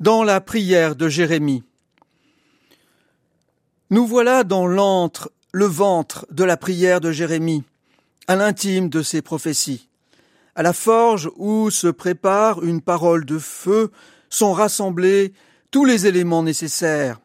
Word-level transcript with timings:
dans 0.00 0.24
la 0.24 0.40
prière 0.40 0.96
de 0.96 1.08
Jérémie. 1.08 1.62
Nous 3.90 4.06
voilà 4.06 4.44
dans 4.44 4.66
l'antre, 4.66 5.30
le 5.52 5.66
ventre 5.66 6.26
de 6.30 6.42
la 6.42 6.56
prière 6.56 7.00
de 7.00 7.12
Jérémie, 7.12 7.62
à 8.26 8.34
l'intime 8.34 8.88
de 8.88 9.02
ses 9.02 9.22
prophéties. 9.22 9.88
À 10.56 10.62
la 10.62 10.72
forge 10.72 11.30
où 11.36 11.70
se 11.70 11.86
prépare 11.88 12.62
une 12.64 12.80
parole 12.80 13.24
de 13.24 13.38
feu 13.38 13.90
sont 14.30 14.52
rassemblés 14.52 15.32
tous 15.70 15.84
les 15.84 16.06
éléments 16.06 16.42
nécessaires. 16.42 17.20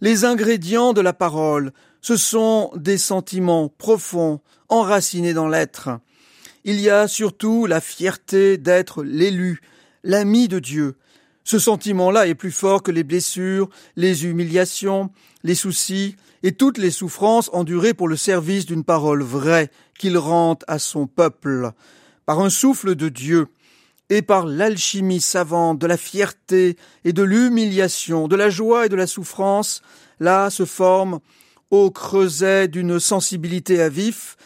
Les 0.00 0.24
ingrédients 0.24 0.92
de 0.92 1.00
la 1.00 1.12
parole, 1.12 1.72
ce 2.00 2.16
sont 2.16 2.70
des 2.76 2.98
sentiments 2.98 3.68
profonds, 3.68 4.40
enracinés 4.68 5.34
dans 5.34 5.48
l'être. 5.48 5.90
Il 6.64 6.80
y 6.80 6.88
a 6.88 7.08
surtout 7.08 7.66
la 7.66 7.80
fierté 7.80 8.56
d'être 8.56 9.02
l'élu, 9.02 9.60
l'ami 10.02 10.48
de 10.48 10.58
Dieu, 10.58 10.96
ce 11.44 11.58
sentiment-là 11.58 12.26
est 12.26 12.34
plus 12.34 12.52
fort 12.52 12.82
que 12.82 12.90
les 12.90 13.04
blessures, 13.04 13.68
les 13.96 14.26
humiliations, 14.26 15.10
les 15.42 15.54
soucis 15.54 16.16
et 16.42 16.52
toutes 16.52 16.78
les 16.78 16.90
souffrances 16.90 17.50
endurées 17.52 17.94
pour 17.94 18.08
le 18.08 18.16
service 18.16 18.66
d'une 18.66 18.84
parole 18.84 19.22
vraie 19.22 19.70
qu'il 19.98 20.16
rend 20.18 20.58
à 20.68 20.78
son 20.78 21.06
peuple. 21.06 21.72
Par 22.26 22.40
un 22.40 22.50
souffle 22.50 22.94
de 22.94 23.08
Dieu 23.08 23.48
et 24.08 24.22
par 24.22 24.46
l'alchimie 24.46 25.20
savante 25.20 25.78
de 25.78 25.86
la 25.86 25.96
fierté 25.96 26.76
et 27.04 27.12
de 27.12 27.22
l'humiliation, 27.22 28.28
de 28.28 28.36
la 28.36 28.50
joie 28.50 28.86
et 28.86 28.88
de 28.88 28.96
la 28.96 29.06
souffrance, 29.06 29.82
là 30.18 30.50
se 30.50 30.64
forme, 30.64 31.20
au 31.70 31.90
creuset 31.90 32.68
d'une 32.68 32.98
sensibilité 32.98 33.80
à 33.80 33.88
vif, 33.88 34.36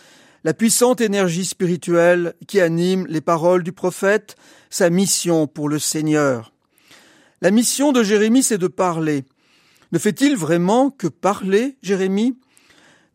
la 0.45 0.53
puissante 0.53 1.01
énergie 1.01 1.47
spirituelle 1.47 2.35
qui 2.47 2.61
anime 2.61 3.07
les 3.09 3.23
paroles 3.23 3.63
du 3.63 3.73
prophète, 3.73 4.37
sa 4.69 4.91
mission 4.91 5.47
pour 5.47 5.71
le 5.71 5.79
Seigneur. 5.79 6.54
La 7.43 7.51
mission 7.51 7.93
de 7.93 8.03
Jérémie, 8.03 8.43
c'est 8.43 8.59
de 8.59 8.69
parler. 8.69 9.25
Ne 9.93 9.99
fait-il 9.99 10.37
vraiment 10.37 10.91
que 10.91 11.07
parler, 11.07 11.77
Jérémie? 11.83 12.39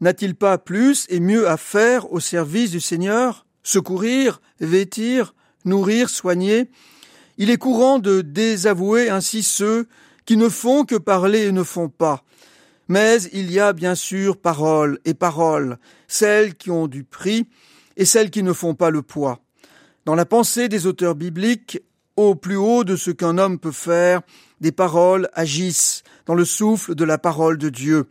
N'a-t-il 0.01 0.35
pas 0.35 0.57
plus 0.57 1.05
et 1.09 1.19
mieux 1.19 1.47
à 1.47 1.57
faire 1.57 2.11
au 2.11 2.19
service 2.19 2.71
du 2.71 2.79
Seigneur? 2.79 3.45
Secourir, 3.63 4.41
vêtir, 4.59 5.33
nourrir, 5.65 6.09
soigner? 6.09 6.69
Il 7.37 7.49
est 7.49 7.57
courant 7.57 7.99
de 7.99 8.21
désavouer 8.21 9.09
ainsi 9.09 9.43
ceux 9.43 9.87
qui 10.25 10.37
ne 10.37 10.49
font 10.49 10.85
que 10.85 10.95
parler 10.95 11.47
et 11.47 11.51
ne 11.51 11.63
font 11.63 11.89
pas. 11.89 12.23
Mais 12.87 13.21
il 13.33 13.51
y 13.51 13.59
a 13.59 13.73
bien 13.73 13.95
sûr 13.95 14.37
paroles 14.37 14.99
et 15.05 15.13
paroles, 15.13 15.77
celles 16.07 16.55
qui 16.55 16.71
ont 16.71 16.87
du 16.87 17.03
prix 17.03 17.47
et 17.97 18.05
celles 18.05 18.29
qui 18.29 18.43
ne 18.43 18.53
font 18.53 18.75
pas 18.75 18.89
le 18.89 19.01
poids. 19.01 19.39
Dans 20.05 20.15
la 20.15 20.25
pensée 20.25 20.69
des 20.69 20.87
auteurs 20.87 21.15
bibliques, 21.15 21.81
au 22.19 22.35
plus 22.35 22.57
haut 22.57 22.83
de 22.83 22.97
ce 22.97 23.11
qu'un 23.11 23.37
homme 23.37 23.59
peut 23.59 23.71
faire, 23.71 24.21
des 24.59 24.73
paroles 24.73 25.29
agissent 25.33 26.03
dans 26.25 26.35
le 26.35 26.43
souffle 26.43 26.93
de 26.93 27.05
la 27.05 27.17
parole 27.17 27.57
de 27.57 27.69
Dieu. 27.69 28.07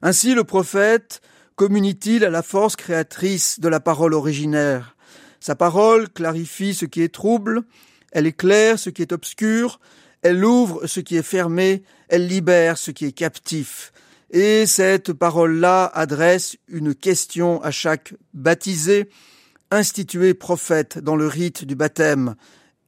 Ainsi 0.00 0.34
le 0.34 0.44
prophète 0.44 1.20
communie-t-il 1.54 2.24
à 2.24 2.30
la 2.30 2.42
force 2.42 2.74
créatrice 2.74 3.60
de 3.60 3.68
la 3.68 3.80
parole 3.80 4.14
originaire? 4.14 4.96
Sa 5.40 5.54
parole 5.54 6.08
clarifie 6.08 6.72
ce 6.72 6.86
qui 6.86 7.02
est 7.02 7.12
trouble, 7.12 7.64
elle 8.12 8.26
éclaire 8.26 8.78
ce 8.78 8.88
qui 8.88 9.02
est 9.02 9.12
obscur, 9.12 9.78
elle 10.22 10.42
ouvre 10.42 10.86
ce 10.86 11.00
qui 11.00 11.16
est 11.16 11.22
fermé, 11.22 11.82
elle 12.08 12.26
libère 12.26 12.78
ce 12.78 12.92
qui 12.92 13.04
est 13.04 13.12
captif. 13.12 13.92
Et 14.30 14.64
cette 14.64 15.12
parole-là 15.12 15.84
adresse 15.92 16.56
une 16.68 16.94
question 16.94 17.62
à 17.62 17.70
chaque 17.70 18.14
baptisé, 18.32 19.10
institué 19.70 20.32
prophète 20.32 20.98
dans 20.98 21.14
le 21.14 21.26
rite 21.26 21.66
du 21.66 21.74
baptême 21.74 22.36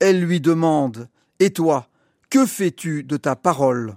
elle 0.01 0.21
lui 0.21 0.41
demande 0.41 1.09
Et 1.41 1.51
toi, 1.51 1.89
que 2.31 2.47
fais-tu 2.47 3.03
de 3.05 3.17
ta 3.17 3.37
parole? 3.37 3.97